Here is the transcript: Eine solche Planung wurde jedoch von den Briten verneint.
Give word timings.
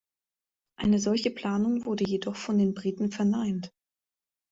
Eine 0.79 0.97
solche 0.97 1.29
Planung 1.29 1.85
wurde 1.85 2.03
jedoch 2.05 2.35
von 2.35 2.57
den 2.57 2.73
Briten 2.73 3.11
verneint. 3.11 3.71